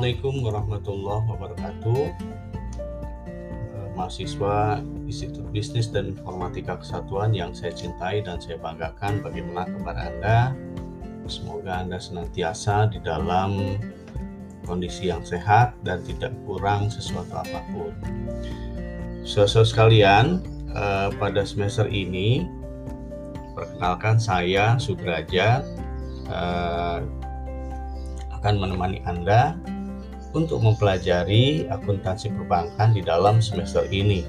[0.00, 2.02] Assalamualaikum warahmatullahi wabarakatuh.
[3.28, 10.00] Eh, Mahasiswa Institut Bisnis dan Informatika Kesatuan yang saya cintai dan saya banggakan bagaimana kabar
[10.00, 10.56] Anda.
[11.28, 13.76] Semoga Anda senantiasa di dalam
[14.64, 17.92] kondisi yang sehat dan tidak kurang sesuatu apa pun.
[19.28, 20.40] Saudara sekalian,
[20.80, 22.48] eh, pada semester ini
[23.52, 25.60] perkenalkan saya Sudrajat
[26.32, 26.98] eh,
[28.40, 29.60] akan menemani Anda
[30.32, 34.22] untuk mempelajari akuntansi perbankan di dalam semester ini.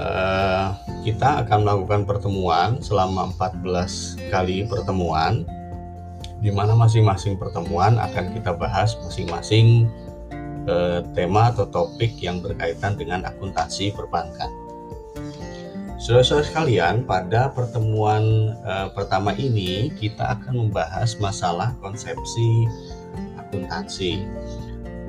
[0.00, 0.72] Uh,
[1.04, 5.44] kita akan melakukan pertemuan selama 14 kali pertemuan
[6.40, 9.84] di mana masing-masing pertemuan akan kita bahas masing-masing
[10.70, 14.48] uh, tema atau topik yang berkaitan dengan akuntansi perbankan.
[16.00, 22.64] Saudara-saudara sekalian, pada pertemuan uh, pertama ini kita akan membahas masalah konsepsi
[23.50, 24.22] akuntansi.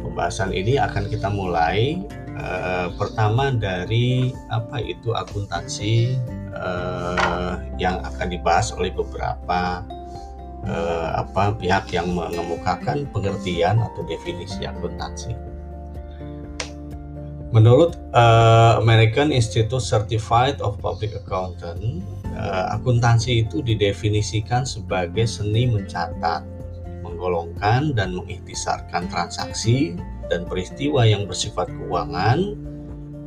[0.02, 2.02] Pembahasan ini akan kita mulai
[2.42, 6.18] uh, pertama dari apa itu akuntansi
[6.58, 9.86] uh, yang akan dibahas oleh beberapa
[10.66, 15.38] uh, apa pihak yang mengemukakan pengertian atau definisi akuntansi.
[17.52, 22.00] Menurut uh, American Institute Certified of Public Accountant,
[22.32, 26.48] uh, akuntansi itu didefinisikan sebagai seni mencatat,
[27.22, 29.94] menggolongkan dan mengikhtisarkan transaksi
[30.34, 32.58] dan peristiwa yang bersifat keuangan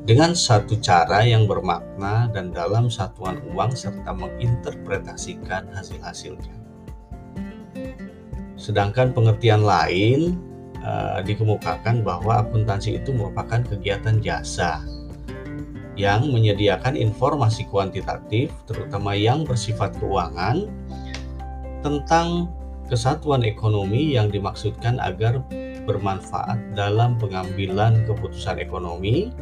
[0.03, 6.59] dengan satu cara yang bermakna dan dalam satuan uang serta menginterpretasikan hasil-hasilnya.
[8.59, 10.43] Sedangkan pengertian lain
[10.83, 14.83] uh, dikemukakan bahwa akuntansi itu merupakan kegiatan jasa
[15.95, 20.67] yang menyediakan informasi kuantitatif, terutama yang bersifat keuangan,
[21.87, 22.51] tentang
[22.89, 25.41] kesatuan ekonomi yang dimaksudkan agar
[25.85, 29.33] bermanfaat dalam pengambilan keputusan ekonomi,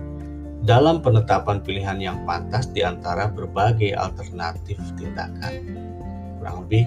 [0.63, 5.79] dalam penetapan pilihan yang pantas di antara berbagai alternatif tindakan.
[6.39, 6.87] Kurang lebih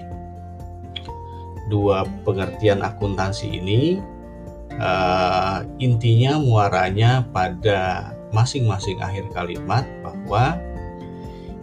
[1.68, 3.98] dua pengertian akuntansi ini
[4.78, 10.58] uh, intinya muaranya pada masing-masing akhir kalimat bahwa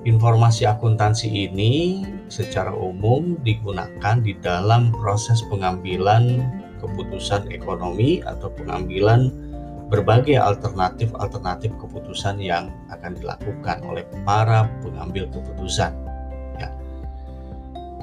[0.04, 6.44] informasi akuntansi ini secara umum digunakan di dalam proses pengambilan
[6.84, 9.32] keputusan ekonomi atau pengambilan
[9.88, 15.94] berbagai alternatif-alternatif keputusan yang akan dilakukan oleh para pengambil keputusan.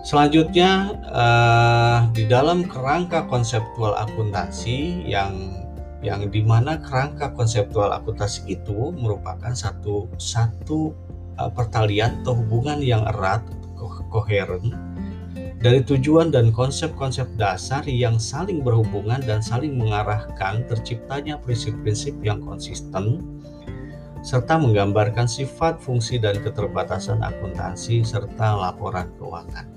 [0.00, 5.60] Selanjutnya uh, di dalam kerangka konseptual akuntansi yang
[6.00, 10.96] yang di mana kerangka konseptual akuntansi itu merupakan satu satu
[11.36, 13.44] uh, pertalian atau hubungan yang erat
[14.10, 14.74] koheren
[15.60, 23.20] dari tujuan dan konsep-konsep dasar yang saling berhubungan dan saling mengarahkan terciptanya prinsip-prinsip yang konsisten
[24.20, 29.68] serta menggambarkan sifat, fungsi, dan keterbatasan akuntansi serta laporan keuangan.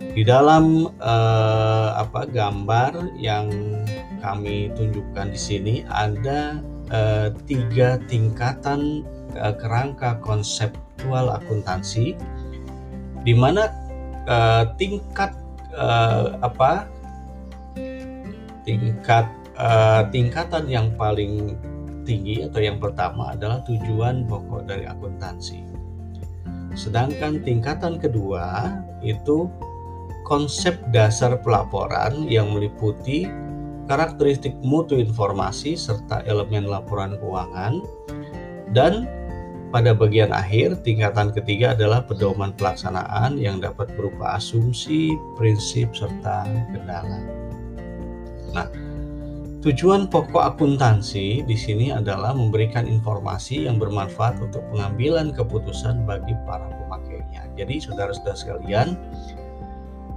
[0.00, 3.52] Di dalam uh, apa gambar yang
[4.24, 9.04] kami tunjukkan di sini ada uh, tiga tingkatan
[9.36, 12.16] uh, kerangka konseptual akuntansi,
[13.26, 13.66] di mana
[14.30, 15.34] uh, tingkat
[15.74, 16.86] uh, apa
[18.62, 19.26] tingkat
[19.58, 21.58] uh, tingkatan yang paling
[22.06, 25.66] tinggi atau yang pertama adalah tujuan pokok dari akuntansi.
[26.78, 29.50] Sedangkan tingkatan kedua itu
[30.22, 33.26] konsep dasar pelaporan yang meliputi
[33.90, 37.82] karakteristik mutu informasi serta elemen laporan keuangan
[38.74, 39.06] dan
[39.74, 47.18] pada bagian akhir tingkatan ketiga adalah pedoman pelaksanaan yang dapat berupa asumsi, prinsip serta kendala.
[48.54, 48.66] Nah,
[49.66, 56.70] tujuan pokok akuntansi di sini adalah memberikan informasi yang bermanfaat untuk pengambilan keputusan bagi para
[56.70, 57.50] pemakainya.
[57.58, 58.94] Jadi, saudara-saudara sekalian,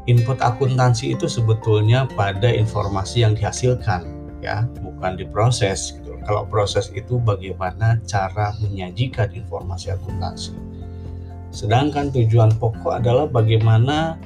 [0.05, 5.98] input akuntansi itu sebetulnya pada informasi yang dihasilkan ya bukan diproses.
[6.25, 10.55] Kalau proses itu bagaimana cara menyajikan informasi akuntansi
[11.49, 14.19] sedangkan tujuan pokok adalah bagaimana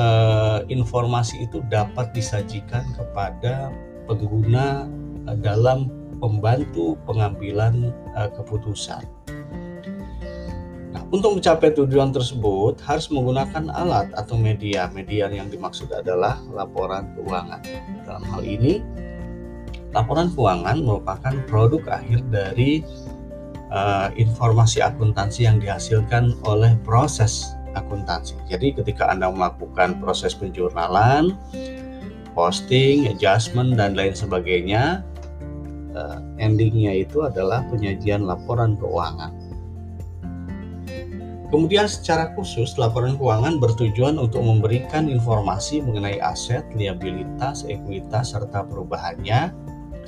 [0.00, 3.68] uh, informasi itu dapat disajikan kepada
[4.08, 4.88] pengguna
[5.28, 9.04] uh, dalam membantu pengambilan uh, keputusan
[11.10, 14.86] untuk mencapai tujuan tersebut harus menggunakan alat atau media.
[14.94, 17.58] Media yang dimaksud adalah laporan keuangan.
[18.06, 18.78] Dalam hal ini,
[19.90, 22.86] laporan keuangan merupakan produk akhir dari
[23.74, 28.34] uh, informasi akuntansi yang dihasilkan oleh proses akuntansi.
[28.50, 31.34] Jadi ketika Anda melakukan proses penjurnalan,
[32.34, 35.02] posting, adjustment dan lain sebagainya.
[35.90, 39.34] Uh, endingnya itu adalah penyajian laporan keuangan.
[41.50, 49.50] Kemudian secara khusus laporan keuangan bertujuan untuk memberikan informasi mengenai aset, liabilitas, ekuitas serta perubahannya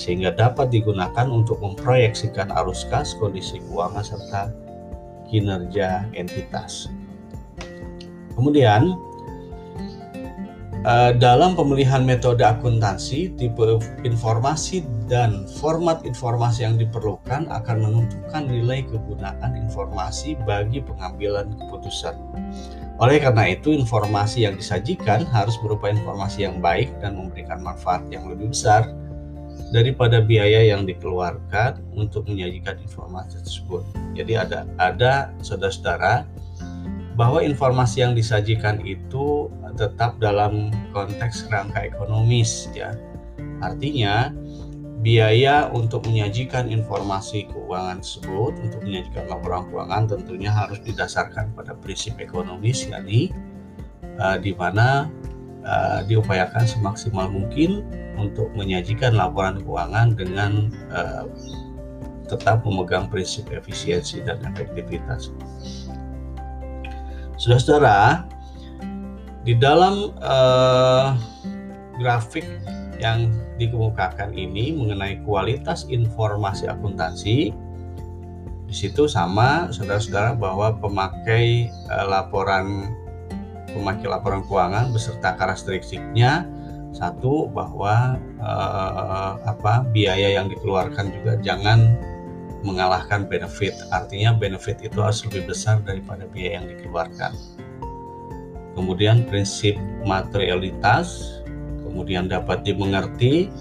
[0.01, 4.43] sehingga dapat digunakan untuk memproyeksikan arus kas, kondisi keuangan serta
[5.29, 6.89] kinerja entitas.
[8.37, 8.97] Kemudian
[10.83, 18.83] Uh, dalam pemilihan metode akuntansi, tipe informasi dan format informasi yang diperlukan akan menentukan nilai
[18.91, 22.19] kegunaan informasi bagi pengambilan keputusan.
[22.99, 28.27] Oleh karena itu, informasi yang disajikan harus berupa informasi yang baik dan memberikan manfaat yang
[28.27, 28.91] lebih besar
[29.73, 33.83] daripada biaya yang dikeluarkan untuk menyajikan informasi tersebut.
[34.13, 36.29] Jadi ada ada saudara-saudara
[37.17, 42.93] bahwa informasi yang disajikan itu tetap dalam konteks kerangka ekonomis ya.
[43.65, 44.33] Artinya
[45.03, 52.15] biaya untuk menyajikan informasi keuangan tersebut untuk menyajikan laporan keuangan tentunya harus didasarkan pada prinsip
[52.23, 53.35] ekonomis yakni
[54.23, 55.11] uh, di mana
[55.67, 57.87] uh, diupayakan semaksimal mungkin
[58.19, 61.25] untuk menyajikan laporan keuangan dengan uh,
[62.31, 65.29] tetap memegang prinsip efisiensi dan efektivitas.
[67.37, 68.25] Saudara-saudara,
[69.43, 71.19] di dalam uh,
[71.99, 72.47] grafik
[73.03, 77.51] yang dikemukakan ini mengenai kualitas informasi akuntansi,
[78.71, 82.95] di situ sama saudara-saudara bahwa pemakai uh, laporan
[83.73, 86.47] pemakai laporan keuangan beserta karakteristiknya
[86.93, 91.97] satu bahwa uh, apa biaya yang dikeluarkan juga jangan
[92.63, 93.75] mengalahkan benefit.
[93.91, 97.33] Artinya benefit itu harus lebih besar daripada biaya yang dikeluarkan.
[98.73, 99.77] Kemudian prinsip
[100.07, 101.41] materialitas,
[101.85, 103.53] kemudian dapat dimengerti.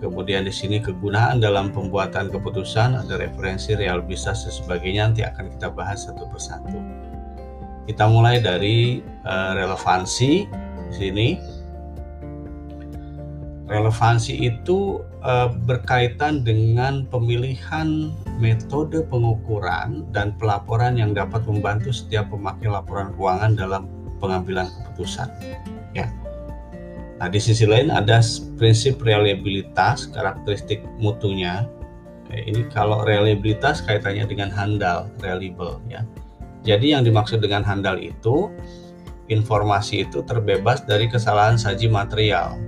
[0.00, 5.52] Kemudian di sini kegunaan dalam pembuatan keputusan ada referensi real bisa dan sebagainya nanti akan
[5.52, 6.99] kita bahas satu persatu.
[7.90, 10.46] Kita mulai dari uh, relevansi
[10.86, 11.28] di sini
[13.70, 18.10] Relevansi itu uh, berkaitan dengan pemilihan
[18.42, 23.86] metode pengukuran dan pelaporan yang dapat membantu setiap pemakai laporan keuangan dalam
[24.18, 25.30] pengambilan keputusan.
[25.94, 26.10] Ya.
[27.22, 28.18] Nah, di sisi lain ada
[28.58, 31.70] prinsip reliabilitas, karakteristik mutunya.
[32.30, 36.06] ini kalau reliabilitas kaitannya dengan handal, reliable ya.
[36.60, 38.52] Jadi yang dimaksud dengan handal itu
[39.32, 42.58] informasi itu terbebas dari kesalahan saji material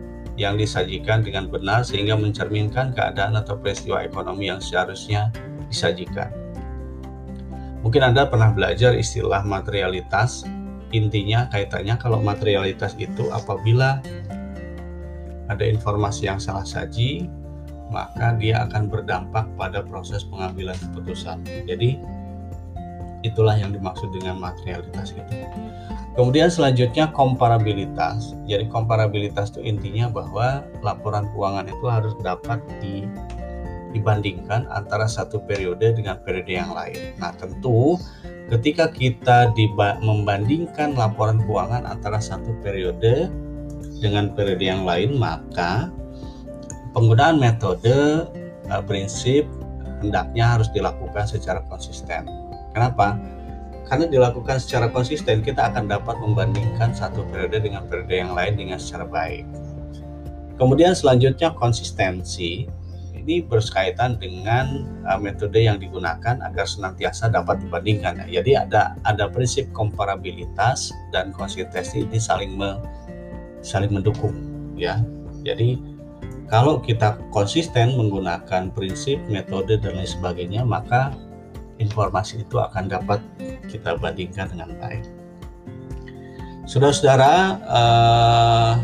[0.40, 5.28] yang disajikan dengan benar sehingga mencerminkan keadaan atau peristiwa ekonomi yang seharusnya
[5.68, 6.32] disajikan.
[7.82, 10.46] Mungkin Anda pernah belajar istilah materialitas,
[10.94, 13.98] intinya kaitannya kalau materialitas itu apabila
[15.50, 17.28] ada informasi yang salah saji,
[17.92, 21.44] maka dia akan berdampak pada proses pengambilan keputusan.
[21.68, 22.00] Jadi
[23.22, 25.34] itulah yang dimaksud dengan materialitas itu.
[26.12, 28.36] Kemudian selanjutnya komparabilitas.
[28.44, 33.08] Jadi komparabilitas itu intinya bahwa laporan keuangan itu harus dapat di,
[33.96, 37.16] dibandingkan antara satu periode dengan periode yang lain.
[37.16, 37.96] Nah tentu
[38.52, 39.56] ketika kita
[40.04, 43.32] membandingkan laporan keuangan antara satu periode
[44.04, 45.88] dengan periode yang lain maka
[46.92, 48.28] penggunaan metode
[48.68, 49.48] uh, prinsip
[50.04, 52.41] hendaknya harus dilakukan secara konsisten.
[52.72, 53.20] Kenapa?
[53.92, 58.80] karena dilakukan secara konsisten kita akan dapat membandingkan satu periode dengan periode yang lain dengan
[58.80, 59.44] secara baik.
[60.56, 62.64] Kemudian selanjutnya konsistensi
[63.12, 68.24] ini berkaitan dengan uh, metode yang digunakan agar senantiasa dapat dibandingkan.
[68.32, 72.80] Jadi ada ada prinsip komparabilitas dan konsistensi ini saling me,
[73.60, 74.32] saling mendukung
[74.72, 75.04] ya.
[75.44, 75.76] Jadi
[76.48, 81.12] kalau kita konsisten menggunakan prinsip, metode dan lain sebagainya, maka
[81.82, 83.18] informasi itu akan dapat
[83.66, 85.02] kita bandingkan dengan baik.
[86.62, 88.74] Saudara-saudara, uh,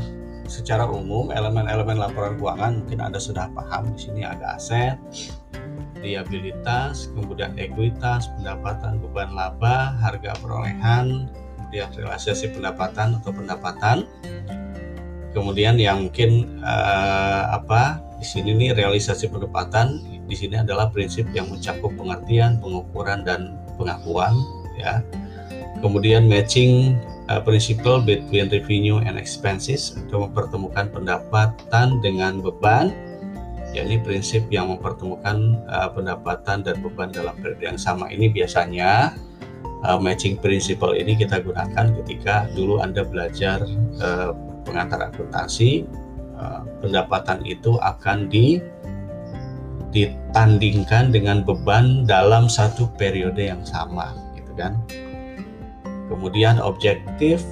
[0.51, 4.99] secara umum elemen-elemen laporan keuangan mungkin Anda sudah paham di sini ada aset,
[6.03, 14.09] liabilitas, kemudian ekuitas, pendapatan, beban laba, harga perolehan, kemudian realisasi pendapatan atau pendapatan.
[15.37, 21.49] Kemudian yang mungkin uh, apa di sini nih realisasi pendapatan di sini adalah prinsip yang
[21.49, 24.37] mencakup pengertian, pengukuran dan pengakuan
[24.77, 25.01] ya.
[25.81, 27.01] Kemudian matching
[27.33, 32.93] uh, principle between revenue and expenses atau mempertemukan pendapatan dengan beban
[33.77, 39.13] yakni prinsip yang mempertemukan uh, pendapatan dan beban dalam periode yang sama ini biasanya
[39.85, 43.63] uh, matching principle ini kita gunakan ketika dulu Anda belajar
[44.01, 44.33] uh,
[44.65, 45.85] pengantar akuntansi
[46.37, 48.59] uh, pendapatan itu akan di
[49.99, 54.79] ditandingkan dengan beban dalam satu periode yang sama gitu kan
[56.07, 57.43] kemudian objektif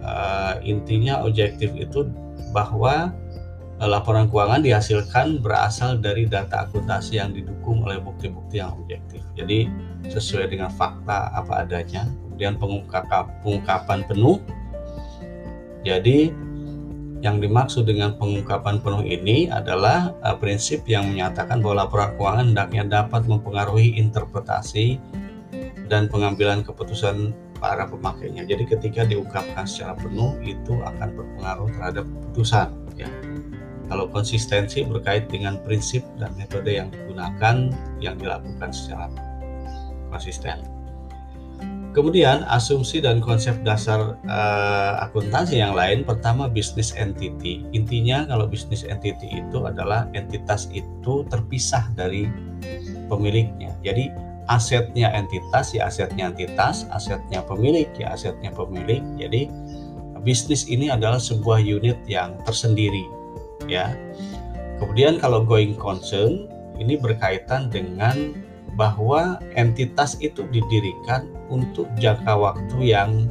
[0.00, 2.08] uh, intinya objektif itu
[2.56, 3.12] bahwa
[3.88, 9.26] laporan keuangan dihasilkan berasal dari data akuntansi yang didukung oleh bukti-bukti yang objektif.
[9.34, 9.66] Jadi
[10.06, 12.06] sesuai dengan fakta apa adanya.
[12.06, 14.38] Kemudian pengungkapan penuh.
[15.82, 16.30] Jadi
[17.22, 22.84] yang dimaksud dengan pengungkapan penuh ini adalah uh, prinsip yang menyatakan bahwa laporan keuangan hendaknya
[22.84, 24.98] dapat mempengaruhi interpretasi
[25.86, 27.30] dan pengambilan keputusan
[27.62, 28.42] para pemakainya.
[28.42, 32.68] Jadi ketika diungkapkan secara penuh itu akan berpengaruh terhadap keputusan.
[32.98, 33.06] Ya.
[33.86, 37.70] Kalau konsistensi berkait dengan prinsip dan metode yang digunakan
[38.02, 39.06] yang dilakukan secara
[40.10, 40.71] konsisten.
[41.92, 47.68] Kemudian asumsi dan konsep dasar uh, akuntansi yang lain pertama bisnis entity.
[47.76, 52.32] Intinya kalau bisnis entity itu adalah entitas itu terpisah dari
[53.12, 53.76] pemiliknya.
[53.84, 54.08] Jadi
[54.48, 59.04] asetnya entitas ya asetnya entitas, asetnya pemilik ya asetnya pemilik.
[59.20, 59.52] Jadi
[60.24, 63.04] bisnis ini adalah sebuah unit yang tersendiri
[63.68, 63.92] ya.
[64.80, 66.48] Kemudian kalau going concern
[66.80, 68.32] ini berkaitan dengan
[68.74, 73.28] bahwa entitas itu didirikan untuk jangka waktu yang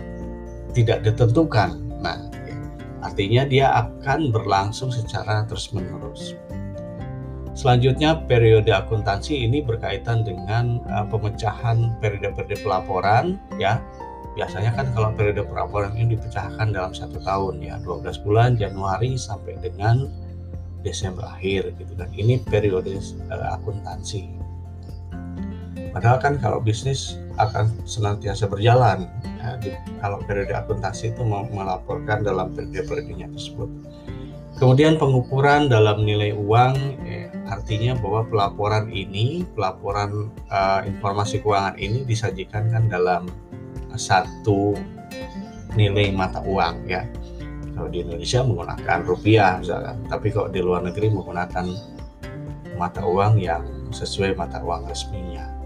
[0.72, 1.82] tidak ditentukan.
[2.00, 2.58] Nah, ya,
[3.02, 6.38] artinya dia akan berlangsung secara terus-menerus.
[7.52, 13.84] Selanjutnya, periode akuntansi ini berkaitan dengan uh, pemecahan periode-periode pelaporan, ya.
[14.32, 19.60] Biasanya kan kalau periode pelaporan ini dipecahkan dalam satu tahun, ya, 12 bulan Januari sampai
[19.60, 20.08] dengan
[20.82, 22.98] Desember akhir gitu kan ini periode
[23.30, 24.28] uh, akuntansi
[25.92, 29.08] padahal kan kalau bisnis akan senantiasa berjalan.
[29.42, 29.70] Ya, di,
[30.00, 33.70] kalau periode akuntansi itu melaporkan dalam periode-periodenya tersebut.
[34.62, 36.76] Kemudian pengukuran dalam nilai uang
[37.10, 43.26] eh, artinya bahwa pelaporan ini pelaporan uh, informasi keuangan ini disajikan kan dalam
[43.98, 44.78] satu
[45.74, 47.10] nilai mata uang ya.
[47.74, 51.66] Kalau di Indonesia menggunakan rupiah misalkan tapi kalau di luar negeri menggunakan
[52.78, 55.61] mata uang yang sesuai mata uang resminya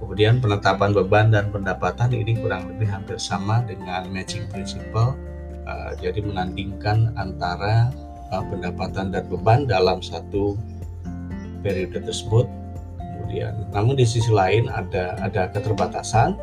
[0.00, 5.16] kemudian penetapan beban dan pendapatan ini kurang lebih hampir sama dengan matching principle
[5.64, 7.90] uh, jadi menandingkan antara
[8.30, 10.54] uh, pendapatan dan beban dalam satu
[11.64, 12.46] periode tersebut
[12.98, 16.36] kemudian namun di sisi lain ada ada keterbatasan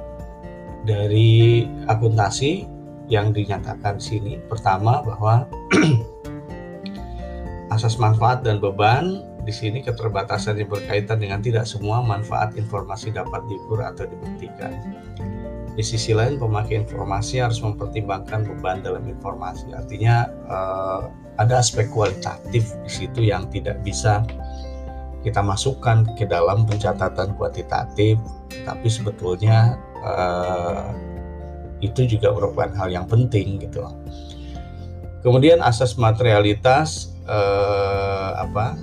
[0.84, 2.74] dari akuntansi
[3.12, 4.40] yang dinyatakan sini.
[4.48, 5.48] Pertama bahwa
[7.74, 13.44] asas manfaat dan beban di sini keterbatasan yang berkaitan dengan tidak semua manfaat informasi dapat
[13.52, 14.72] diukur atau dibuktikan.
[15.74, 19.74] Di sisi lain, pemakai informasi harus mempertimbangkan beban dalam informasi.
[19.74, 21.02] Artinya eh,
[21.42, 24.22] ada aspek kualitatif di situ yang tidak bisa
[25.26, 28.22] kita masukkan ke dalam pencatatan kuantitatif,
[28.64, 30.88] tapi sebetulnya eh,
[31.84, 33.84] itu juga merupakan hal yang penting gitu
[35.24, 38.76] Kemudian asas materialitas eh, apa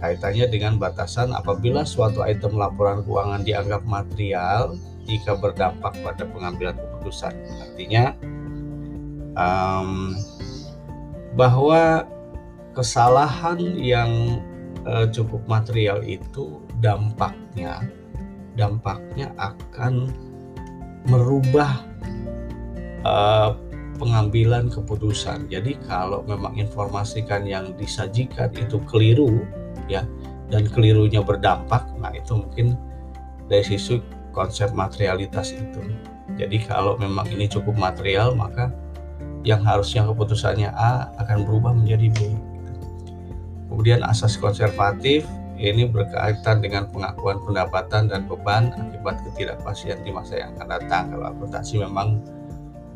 [0.00, 7.36] kaitannya dengan batasan apabila suatu item laporan keuangan dianggap material jika berdampak pada pengambilan keputusan.
[7.60, 8.16] Artinya
[9.36, 10.16] um,
[11.36, 12.08] bahwa
[12.72, 14.40] kesalahan yang
[14.88, 17.84] uh, cukup material itu dampaknya
[18.58, 20.10] dampaknya akan
[21.08, 21.80] merubah
[23.06, 23.56] uh,
[23.96, 25.48] pengambilan keputusan.
[25.52, 29.44] Jadi kalau memang informasikan yang disajikan itu keliru
[29.90, 30.02] ya
[30.50, 32.78] dan kelirunya berdampak, nah itu mungkin
[33.50, 33.98] dari sisi
[34.30, 35.82] konsep materialitas itu.
[36.38, 38.70] Jadi kalau memang ini cukup material maka
[39.42, 42.18] yang harusnya keputusannya A akan berubah menjadi B.
[43.70, 45.26] Kemudian asas konservatif
[45.60, 51.02] ini berkaitan dengan pengakuan pendapatan dan beban akibat ketidakpastian di masa yang akan datang.
[51.12, 52.24] Kalau akuntansi memang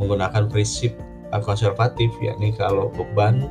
[0.00, 0.96] menggunakan prinsip
[1.42, 3.50] konservatif yakni kalau beban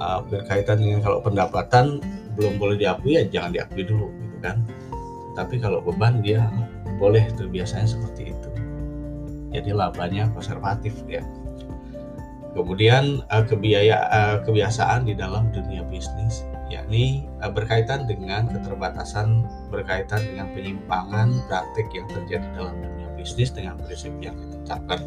[0.00, 2.00] uh, berkaitan dengan kalau pendapatan
[2.36, 4.60] belum boleh diakui ya jangan diakui dulu gitu kan.
[5.36, 6.48] Tapi kalau beban dia
[6.96, 8.50] boleh tuh biasanya seperti itu.
[9.52, 11.24] Jadi labanya konservatif ya.
[12.56, 16.40] Kemudian uh, kebiaya uh, kebiasaan di dalam dunia bisnis
[16.72, 23.76] yakni uh, berkaitan dengan keterbatasan berkaitan dengan penyimpangan praktik yang terjadi dalam dunia bisnis dengan
[23.76, 25.04] prinsip yang ditetapkan.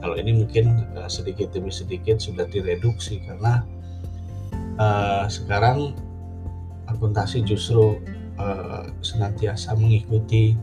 [0.00, 3.64] Kalau ini mungkin uh, sedikit demi sedikit sudah direduksi karena
[4.80, 5.92] uh, sekarang
[6.88, 8.00] akuntansi justru
[8.40, 10.56] uh, senantiasa mengikuti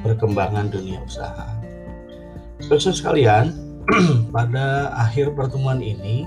[0.00, 1.60] perkembangan dunia usaha.
[2.64, 3.52] Terus sekalian,
[4.34, 6.24] pada akhir pertemuan ini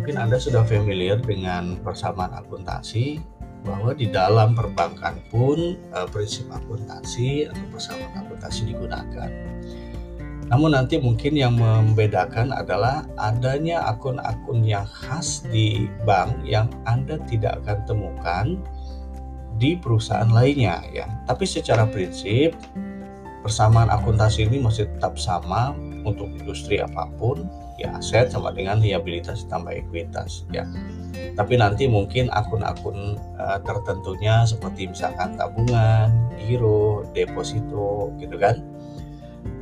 [0.00, 3.22] mungkin Anda sudah familiar dengan persamaan akuntansi
[3.64, 9.30] bahwa di dalam perbankan pun uh, prinsip akuntansi atau persamaan akuntansi digunakan.
[10.54, 17.58] Namun nanti mungkin yang membedakan adalah adanya akun-akun yang khas di bank yang Anda tidak
[17.66, 18.46] akan temukan
[19.58, 21.10] di perusahaan lainnya ya.
[21.26, 22.54] Tapi secara prinsip
[23.42, 25.74] persamaan akuntansi ini masih tetap sama
[26.06, 30.62] untuk industri apa pun ya aset sama dengan liabilitas tambah ekuitas ya
[31.34, 38.62] tapi nanti mungkin akun-akun uh, tertentunya seperti misalkan tabungan, giro, deposito gitu kan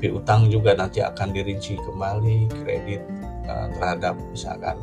[0.03, 3.03] piutang juga nanti akan dirinci kembali kredit
[3.47, 4.79] uh, terhadap misalkan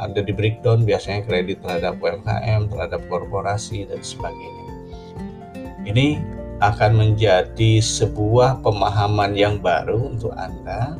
[0.00, 4.66] ada di breakdown biasanya kredit terhadap UMKM, terhadap korporasi dan sebagainya.
[5.84, 6.20] Ini
[6.60, 10.96] akan menjadi sebuah pemahaman yang baru untuk Anda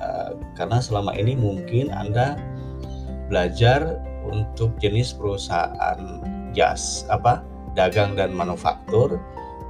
[0.00, 2.40] uh, karena selama ini mungkin Anda
[3.28, 6.20] belajar untuk jenis perusahaan
[6.52, 7.44] jas apa
[7.76, 9.20] dagang dan manufaktur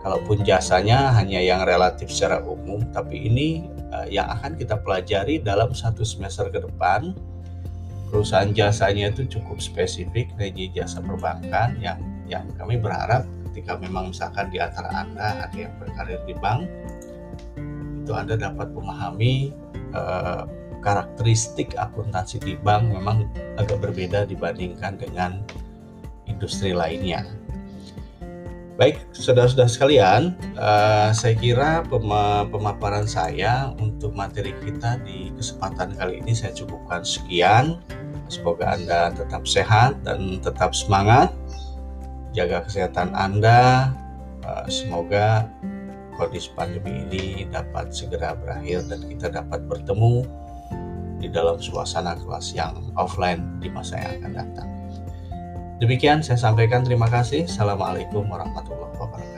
[0.02, 5.74] kalaupun jasanya hanya yang relatif secara umum tapi ini uh, yang akan kita pelajari dalam
[5.74, 7.14] satu semester ke depan
[8.08, 14.48] perusahaan jasanya itu cukup spesifik dari jasa perbankan yang yang kami berharap ketika memang misalkan
[14.52, 16.68] di antara anda ada yang berkarir di bank
[18.04, 19.52] itu anda dapat memahami
[19.92, 20.48] uh,
[20.80, 23.26] karakteristik akuntansi di bank memang
[23.58, 25.42] agak berbeda dibandingkan dengan
[26.24, 27.26] industri lainnya.
[28.78, 31.82] Baik, saudara-saudara sekalian, uh, saya kira
[32.46, 37.82] pemaparan saya untuk materi kita di kesempatan kali ini saya cukupkan sekian.
[38.30, 41.34] Semoga Anda tetap sehat dan tetap semangat.
[42.30, 43.90] Jaga kesehatan Anda.
[44.46, 45.50] Uh, semoga
[46.14, 50.22] kondisi pandemi ini dapat segera berakhir dan kita dapat bertemu
[51.18, 54.77] di dalam suasana kelas yang offline di masa yang akan datang.
[55.78, 57.46] Demikian saya sampaikan terima kasih.
[57.46, 59.37] Assalamualaikum warahmatullahi wabarakatuh.